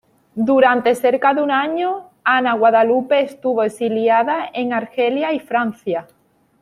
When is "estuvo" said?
3.21-3.61